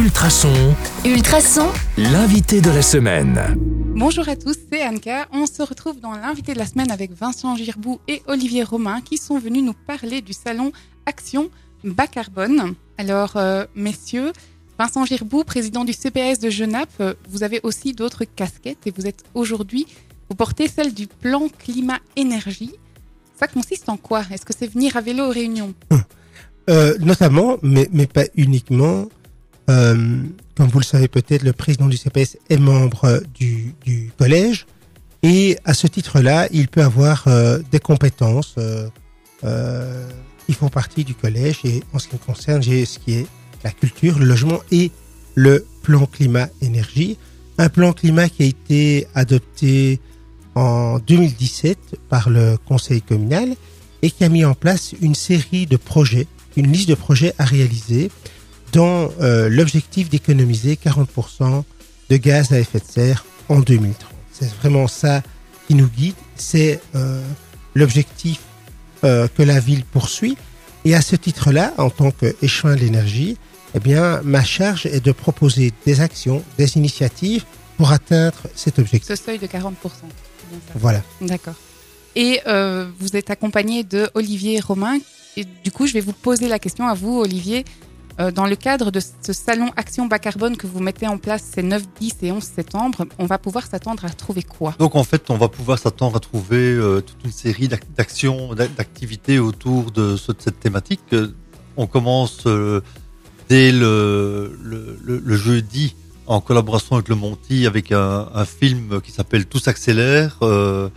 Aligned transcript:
Ultrason, 0.00 0.74
Ultrason, 1.04 1.68
l'invité 1.98 2.62
de 2.62 2.70
la 2.70 2.80
semaine. 2.80 3.38
Bonjour 3.94 4.26
à 4.30 4.34
tous, 4.34 4.56
c'est 4.72 4.82
Anka. 4.82 5.28
On 5.30 5.44
se 5.44 5.62
retrouve 5.62 6.00
dans 6.00 6.12
l'invité 6.12 6.54
de 6.54 6.58
la 6.58 6.64
semaine 6.64 6.90
avec 6.90 7.12
Vincent 7.12 7.54
Girbou 7.54 8.00
et 8.08 8.22
Olivier 8.26 8.64
Romain 8.64 9.02
qui 9.02 9.18
sont 9.18 9.38
venus 9.38 9.62
nous 9.62 9.74
parler 9.74 10.22
du 10.22 10.32
salon 10.32 10.72
Action 11.04 11.50
Bas 11.84 12.06
Carbone. 12.06 12.76
Alors, 12.96 13.36
euh, 13.36 13.66
messieurs, 13.74 14.32
Vincent 14.78 15.04
Girbou, 15.04 15.44
président 15.44 15.84
du 15.84 15.92
CPS 15.92 16.38
de 16.38 16.48
Genappe, 16.48 16.88
euh, 17.00 17.12
vous 17.28 17.42
avez 17.42 17.60
aussi 17.62 17.92
d'autres 17.92 18.24
casquettes 18.24 18.86
et 18.86 18.94
vous 18.96 19.06
êtes 19.06 19.24
aujourd'hui, 19.34 19.86
vous 20.30 20.34
portez 20.34 20.66
celle 20.66 20.94
du 20.94 21.08
plan 21.08 21.48
climat-énergie. 21.58 22.72
Ça 23.38 23.48
consiste 23.48 23.90
en 23.90 23.98
quoi? 23.98 24.22
Est-ce 24.32 24.46
que 24.46 24.54
c'est 24.58 24.66
venir 24.66 24.96
à 24.96 25.02
vélo 25.02 25.26
aux 25.26 25.32
réunions? 25.32 25.74
Euh, 26.70 26.96
notamment, 27.00 27.58
mais, 27.62 27.88
mais 27.92 28.06
pas 28.06 28.24
uniquement. 28.36 29.06
Euh, 29.70 29.94
comme 30.56 30.68
vous 30.68 30.80
le 30.80 30.84
savez 30.84 31.06
peut-être, 31.06 31.42
le 31.42 31.52
président 31.52 31.86
du 31.86 31.96
CPS 31.96 32.36
est 32.48 32.58
membre 32.58 33.22
du, 33.34 33.74
collège 34.18 34.66
et 35.22 35.58
à 35.64 35.74
ce 35.74 35.86
titre-là, 35.86 36.48
il 36.50 36.66
peut 36.66 36.82
avoir 36.82 37.24
euh, 37.28 37.60
des 37.70 37.78
compétences 37.78 38.56
euh, 38.58 40.08
qui 40.46 40.54
font 40.54 40.68
partie 40.68 41.04
du 41.04 41.14
collège 41.14 41.60
et 41.64 41.82
en 41.92 41.98
ce 41.98 42.08
qui 42.08 42.16
me 42.16 42.20
concerne, 42.20 42.62
j'ai 42.62 42.84
ce 42.84 42.98
qui 42.98 43.12
est 43.12 43.26
la 43.62 43.70
culture, 43.70 44.18
le 44.18 44.24
logement 44.24 44.60
et 44.72 44.90
le 45.34 45.64
plan 45.82 46.06
climat-énergie. 46.06 47.16
Un 47.58 47.68
plan 47.68 47.92
climat 47.92 48.28
qui 48.28 48.42
a 48.42 48.46
été 48.46 49.06
adopté 49.14 50.00
en 50.54 50.98
2017 50.98 51.78
par 52.08 52.28
le 52.28 52.56
conseil 52.66 53.02
communal 53.02 53.54
et 54.02 54.10
qui 54.10 54.24
a 54.24 54.28
mis 54.28 54.44
en 54.44 54.54
place 54.54 54.94
une 55.00 55.14
série 55.14 55.66
de 55.66 55.76
projets, 55.76 56.26
une 56.56 56.72
liste 56.72 56.88
de 56.88 56.94
projets 56.94 57.34
à 57.38 57.44
réaliser 57.44 58.10
dont 58.72 59.12
euh, 59.20 59.48
l'objectif 59.48 60.08
d'économiser 60.08 60.76
40% 60.76 61.62
de 62.08 62.16
gaz 62.16 62.52
à 62.52 62.58
effet 62.58 62.78
de 62.78 62.84
serre 62.84 63.24
en 63.48 63.60
2030. 63.60 64.10
C'est 64.32 64.52
vraiment 64.56 64.88
ça 64.88 65.22
qui 65.66 65.74
nous 65.74 65.88
guide, 65.88 66.14
c'est 66.36 66.80
euh, 66.94 67.22
l'objectif 67.74 68.40
euh, 69.04 69.28
que 69.36 69.42
la 69.42 69.60
ville 69.60 69.84
poursuit. 69.84 70.36
Et 70.84 70.94
à 70.94 71.02
ce 71.02 71.14
titre-là, 71.14 71.74
en 71.78 71.90
tant 71.90 72.10
qu'échevin 72.10 72.74
de 72.74 72.80
l'énergie, 72.80 73.36
eh 73.74 73.80
bien, 73.80 74.20
ma 74.24 74.42
charge 74.42 74.86
est 74.86 75.04
de 75.04 75.12
proposer 75.12 75.72
des 75.84 76.00
actions, 76.00 76.42
des 76.58 76.76
initiatives 76.76 77.44
pour 77.76 77.92
atteindre 77.92 78.38
cet 78.54 78.78
objectif. 78.78 79.08
Ce 79.08 79.22
seuil 79.22 79.38
de 79.38 79.46
40%. 79.46 79.50
c'est 79.52 80.48
bien 80.48 80.58
ça 80.66 80.72
Voilà. 80.74 81.02
D'accord. 81.20 81.54
Et 82.16 82.40
vous 82.98 83.14
êtes 83.14 83.30
accompagné 83.30 83.84
de 83.84 84.10
Olivier 84.14 84.58
Romain. 84.58 84.98
Et 85.36 85.44
du 85.44 85.70
coup, 85.70 85.86
je 85.86 85.92
vais 85.92 86.00
vous 86.00 86.12
poser 86.12 86.48
la 86.48 86.58
question 86.58 86.88
à 86.88 86.94
vous, 86.94 87.20
Olivier. 87.20 87.64
Euh, 88.18 88.30
dans 88.30 88.46
le 88.46 88.56
cadre 88.56 88.90
de 88.90 89.00
ce 89.00 89.32
salon 89.32 89.70
Action 89.76 90.06
Bas 90.06 90.18
Carbone 90.18 90.56
que 90.56 90.66
vous 90.66 90.80
mettez 90.80 91.06
en 91.06 91.16
place 91.16 91.42
ces 91.54 91.62
9, 91.62 91.82
10 92.00 92.16
et 92.22 92.32
11 92.32 92.42
septembre, 92.42 93.06
on 93.18 93.26
va 93.26 93.38
pouvoir 93.38 93.66
s'attendre 93.66 94.04
à 94.04 94.10
trouver 94.10 94.42
quoi? 94.42 94.74
Donc 94.78 94.94
en 94.96 95.04
fait, 95.04 95.30
on 95.30 95.36
va 95.36 95.48
pouvoir 95.48 95.78
s'attendre 95.78 96.16
à 96.16 96.20
trouver 96.20 96.56
euh, 96.72 97.00
toute 97.00 97.24
une 97.24 97.32
série 97.32 97.68
d'ac- 97.68 97.84
d'actions, 97.96 98.54
d'ac- 98.54 98.74
d'activités 98.74 99.38
autour 99.38 99.90
de, 99.90 100.16
ce- 100.16 100.32
de 100.32 100.40
cette 100.40 100.60
thématique. 100.60 101.00
Euh, 101.12 101.28
On 101.76 101.86
commence 101.86 102.46
dès 103.48 103.72
le, 103.72 104.52
jeudi 105.28 105.94
en 106.26 106.40
collaboration 106.40 106.96
avec 106.96 107.08
le 107.08 107.14
Monty 107.14 107.66
avec 107.66 107.90
un, 107.92 108.44
film 108.44 109.00
qui 109.00 109.12
s'appelle 109.12 109.46
Tout 109.46 109.58
s'accélère 109.60 110.36
euh, 110.42 110.88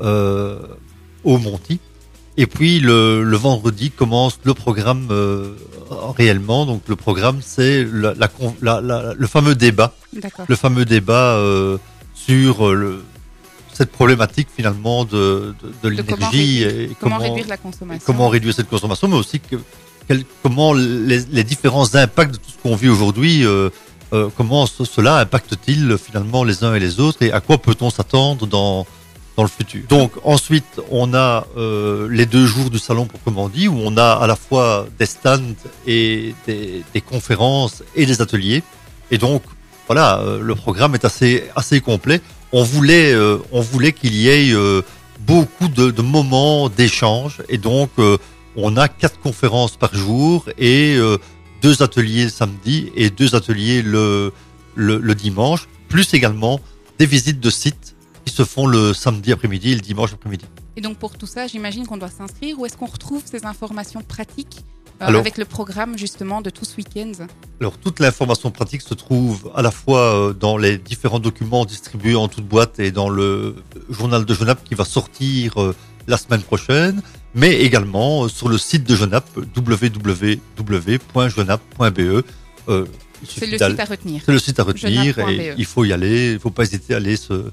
euh, 0.00 0.60
au 1.24 1.38
Monty. 1.38 1.80
Et 2.40 2.46
puis 2.46 2.78
le, 2.78 3.22
le 3.24 3.36
vendredi 3.36 3.90
commence 3.90 4.38
le 4.44 4.54
programme 4.54 5.08
euh, 5.10 5.54
réellement. 6.16 6.66
Donc 6.66 6.82
le 6.86 6.94
programme 6.96 7.40
c'est 7.42 7.84
la, 7.84 8.14
la 8.14 8.28
con- 8.28 8.54
la- 8.62 8.80
la- 8.80 9.12
le 9.14 9.26
fameux 9.26 9.54
débat. 9.56 9.92
Le 10.48 10.56
fameux 10.56 10.84
débat 10.84 11.34
euh, 11.36 11.78
sur 12.14 12.68
euh, 12.68 12.74
le, 12.74 13.02
cette 13.72 13.90
problématique 13.90 14.48
finalement 14.54 15.04
de, 15.04 15.52
de, 15.82 15.90
de 15.90 15.96
De 15.96 16.02
comment 16.02 16.16
l'énergie 16.30 16.62
et 16.62 16.90
Comment, 17.00 17.16
comment, 17.18 17.28
réduire 17.28 17.48
la 17.48 17.56
consommation. 17.56 18.02
comment 18.06 18.28
réduire 18.28 18.54
cette 18.54 18.68
consommation, 18.70 19.08
mais 19.08 19.16
aussi 19.16 19.40
que, 19.40 19.56
quel- 20.06 20.24
comment 20.42 20.72
les, 20.74 21.20
les 21.30 21.44
différents 21.44 21.92
impacts 21.96 22.32
de 22.32 22.36
tout 22.36 22.50
ce 22.56 22.62
qu'on 22.62 22.76
vit 22.76 22.88
aujourd'hui, 22.88 23.44
euh, 23.44 23.68
euh, 24.12 24.28
comment 24.36 24.66
ce- 24.66 24.84
cela 24.84 25.18
impacte-t-il 25.18 25.96
finalement 25.98 26.44
les 26.44 26.62
uns 26.64 26.74
et 26.74 26.80
les 26.80 26.98
autres 27.00 27.22
et 27.22 27.32
à 27.32 27.40
quoi 27.40 27.58
peut-on 27.58 27.90
s'attendre 27.90 28.46
dans 28.46 28.86
le 29.42 29.48
futur. 29.48 29.82
Donc 29.88 30.12
ensuite, 30.24 30.80
on 30.90 31.14
a 31.14 31.46
euh, 31.56 32.08
les 32.10 32.26
deux 32.26 32.46
jours 32.46 32.70
du 32.70 32.78
salon 32.78 33.06
proprement 33.06 33.48
dit, 33.48 33.68
où 33.68 33.78
on 33.78 33.96
a 33.96 34.12
à 34.12 34.26
la 34.26 34.36
fois 34.36 34.86
des 34.98 35.06
stands 35.06 35.54
et 35.86 36.34
des, 36.46 37.00
conférences 37.00 37.82
et 37.94 38.06
des 38.06 38.20
ateliers. 38.20 38.62
Et 39.10 39.18
donc 39.18 39.42
voilà, 39.86 40.18
euh, 40.20 40.40
le 40.40 40.54
programme 40.54 40.94
est 40.94 41.04
assez 41.04 41.44
assez 41.56 41.80
complet. 41.80 42.20
On 42.52 42.62
voulait 42.62 43.12
euh, 43.12 43.38
on 43.52 43.60
voulait 43.60 43.92
qu'il 43.92 44.14
y 44.14 44.28
ait 44.28 44.54
beaucoup 45.20 45.68
de, 45.68 46.02
moments 46.02 46.68
d'échange 46.68 47.42
et 47.48 47.58
donc 47.58 47.90
on 48.56 48.76
a 48.76 48.88
quatre 48.88 49.20
conférences 49.20 49.76
par 49.76 49.94
jour 49.94 50.46
et 50.58 50.96
deux 51.62 51.82
ateliers 51.82 52.28
samedi 52.28 52.90
et 52.96 53.10
deux 53.10 53.34
ateliers 53.34 53.82
le, 53.82 54.32
le 54.74 54.98
le 54.98 55.14
dimanche, 55.14 55.68
plus 55.88 56.14
également 56.14 56.60
des 56.98 57.06
visites 57.06 57.40
de 57.40 57.50
sites 57.50 57.94
qui 58.28 58.34
se 58.34 58.44
font 58.44 58.66
le 58.66 58.92
samedi 58.92 59.32
après-midi 59.32 59.72
et 59.72 59.74
le 59.74 59.80
dimanche 59.80 60.12
après-midi. 60.12 60.44
Et 60.76 60.80
donc 60.80 60.98
pour 60.98 61.16
tout 61.16 61.26
ça, 61.26 61.46
j'imagine 61.46 61.86
qu'on 61.86 61.96
doit 61.96 62.10
s'inscrire. 62.10 62.58
Où 62.58 62.66
est-ce 62.66 62.76
qu'on 62.76 62.86
retrouve 62.86 63.22
ces 63.24 63.46
informations 63.46 64.02
pratiques 64.02 64.58
euh, 65.00 65.06
Alors- 65.06 65.20
avec 65.20 65.38
le 65.38 65.44
programme 65.44 65.96
justement 65.96 66.40
de 66.42 66.50
tout 66.50 66.64
ce 66.64 66.76
week-end 66.76 67.12
Alors 67.60 67.78
toute 67.78 68.00
l'information 68.00 68.50
pratique 68.50 68.82
se 68.82 68.94
trouve 68.94 69.50
à 69.54 69.62
la 69.62 69.70
fois 69.70 70.00
euh, 70.00 70.32
dans 70.34 70.56
les 70.58 70.76
différents 70.76 71.20
documents 71.20 71.64
distribués 71.64 72.16
en 72.16 72.28
toute 72.28 72.46
boîte 72.46 72.78
et 72.80 72.90
dans 72.90 73.08
le 73.08 73.56
journal 73.88 74.24
de 74.24 74.34
Genappe 74.34 74.62
qui 74.64 74.74
va 74.74 74.84
sortir 74.84 75.60
euh, 75.60 75.74
la 76.06 76.16
semaine 76.16 76.42
prochaine, 76.42 77.02
mais 77.34 77.60
également 77.60 78.28
sur 78.28 78.48
le 78.48 78.58
site 78.58 78.84
de. 78.84 78.94
Euh, 82.68 82.84
il 83.22 83.28
C'est 83.28 83.46
le 83.46 83.58
site 83.58 83.80
à 83.80 83.84
retenir. 83.84 84.22
c'est 84.24 84.32
le 84.32 84.38
site 84.38 84.60
à 84.60 84.62
retenir 84.62 85.18
et 85.28 85.54
il 85.56 85.64
faut 85.64 85.84
y 85.84 85.92
aller, 85.92 86.28
il 86.28 86.34
ne 86.34 86.38
faut 86.38 86.50
pas 86.50 86.62
hésiter 86.62 86.94
à 86.94 86.98
aller 86.98 87.16
se, 87.16 87.50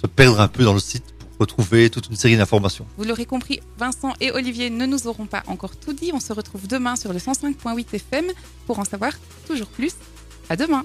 se 0.00 0.06
perdre 0.06 0.40
un 0.40 0.48
peu 0.48 0.64
dans 0.64 0.74
le 0.74 0.80
site 0.80 1.04
pour 1.18 1.40
retrouver 1.40 1.90
toute 1.90 2.08
une 2.08 2.16
série 2.16 2.36
d'informations. 2.36 2.86
Vous 2.96 3.04
l'aurez 3.04 3.26
compris, 3.26 3.60
Vincent 3.78 4.14
et 4.20 4.30
Olivier 4.30 4.70
ne 4.70 4.86
nous 4.86 5.06
auront 5.06 5.26
pas 5.26 5.42
encore 5.46 5.76
tout 5.76 5.92
dit. 5.92 6.10
On 6.14 6.20
se 6.20 6.32
retrouve 6.32 6.66
demain 6.66 6.96
sur 6.96 7.12
le 7.12 7.18
105.8 7.18 7.94
FM 7.94 8.26
pour 8.66 8.78
en 8.78 8.84
savoir 8.84 9.12
toujours 9.46 9.68
plus. 9.68 9.94
À 10.48 10.56
demain. 10.56 10.84